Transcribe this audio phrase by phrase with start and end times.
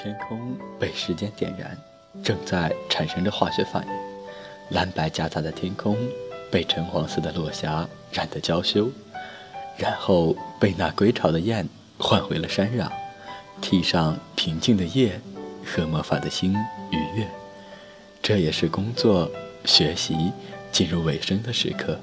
[0.00, 1.76] 天空被时间点燃，
[2.22, 3.92] 正在产生着化学反应。
[4.76, 5.96] 蓝白夹杂的天空
[6.50, 8.90] 被橙黄色的落霞染得娇羞，
[9.76, 12.90] 然后被那归巢的雁唤回了山壤，
[13.60, 15.20] 替上平静的夜
[15.64, 16.54] 和魔法的星
[16.90, 17.26] 愉悦。
[18.22, 19.30] 这也是工作、
[19.64, 20.32] 学习
[20.70, 21.98] 进入尾声的时刻。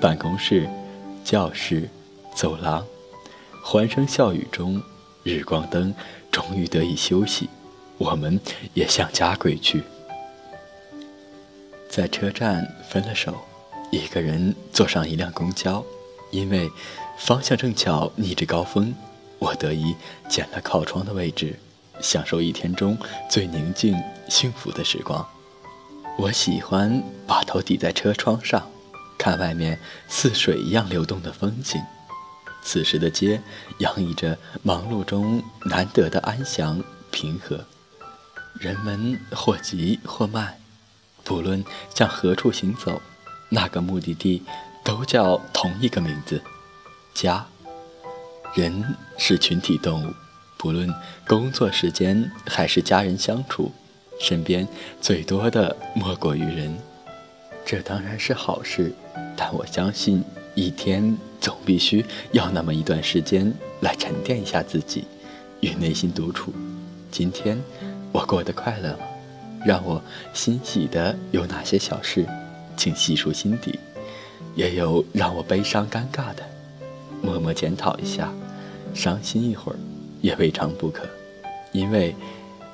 [0.00, 0.68] 办公室、
[1.22, 1.88] 教室、
[2.34, 2.84] 走廊，
[3.62, 4.82] 欢声笑语中，
[5.22, 5.94] 日光灯
[6.30, 7.48] 终于得以休息，
[7.98, 8.40] 我们
[8.74, 9.82] 也向家归去。
[11.88, 13.36] 在车站分了手，
[13.90, 15.84] 一个人坐上一辆公交，
[16.30, 16.70] 因为
[17.18, 18.94] 方向正巧逆着高峰，
[19.38, 19.94] 我得以
[20.28, 21.58] 捡了靠窗的位置，
[22.00, 22.96] 享受一天中
[23.28, 25.26] 最宁静、幸福的时光。
[26.16, 28.70] 我喜欢把头抵在车窗上，
[29.18, 29.78] 看外面
[30.08, 31.80] 似水一样流动的风景。
[32.62, 33.40] 此时的街
[33.78, 37.64] 洋溢着忙碌中难得的安详平和，
[38.54, 40.58] 人们或急或慢，
[41.24, 43.00] 不论向何处行走，
[43.48, 44.42] 那个目的地
[44.84, 46.42] 都叫同一个名字——
[47.14, 47.46] 家。
[48.54, 50.12] 人是群体动物，
[50.56, 50.92] 不论
[51.26, 53.72] 工作时间还是家人相处。
[54.20, 54.68] 身边
[55.00, 56.78] 最多的莫过于人，
[57.64, 58.92] 这当然是好事。
[59.34, 60.22] 但我相信，
[60.54, 65.04] 一天总必须要那么一段时间来沉淀一下自己，
[65.60, 66.52] 与内心独处。
[67.10, 67.58] 今天
[68.12, 69.04] 我过得快乐吗？
[69.64, 70.02] 让我
[70.32, 72.26] 欣喜的有哪些小事？
[72.76, 73.78] 请细数心底。
[74.54, 76.42] 也有让我悲伤尴尬的，
[77.22, 78.32] 默默检讨一下，
[78.94, 79.78] 伤心一会儿
[80.20, 81.08] 也未尝不可，
[81.72, 82.14] 因为。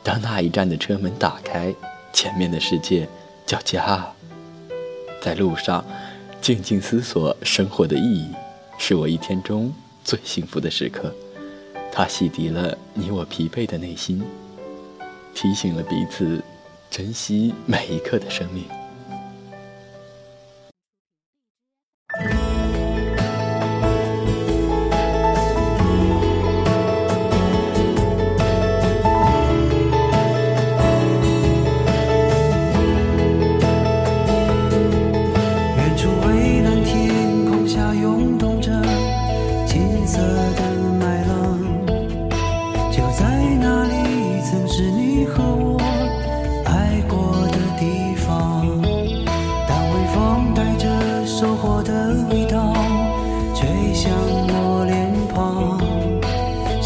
[0.00, 1.74] 当那一站的车门打开，
[2.14, 3.06] 前面的世界
[3.44, 4.06] 叫家。
[5.20, 5.84] 在路上，
[6.40, 8.30] 静静思索生活的意义，
[8.78, 9.72] 是我一天中
[10.04, 11.12] 最幸福的时刻。
[11.92, 14.22] 它洗涤了你我疲惫的内心，
[15.34, 16.42] 提醒了彼此
[16.90, 18.64] 珍惜每一刻的生命。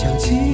[0.03, 0.52] 想起。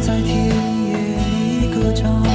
[0.00, 0.54] 在田野
[1.60, 2.33] 里歌唱。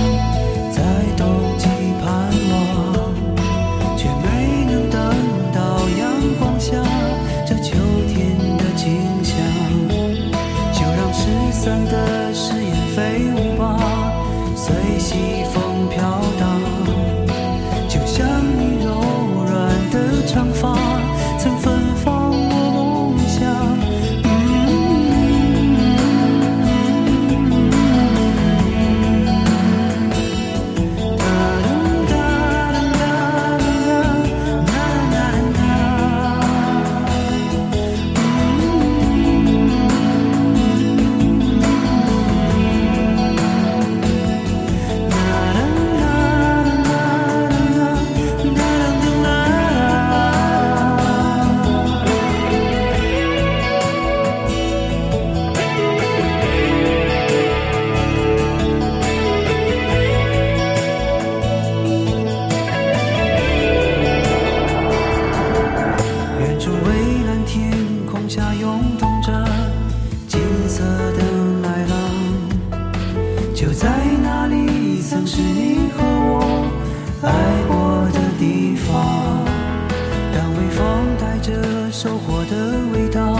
[82.01, 83.36] 收获的味道，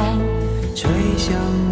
[0.76, 1.69] 吹向。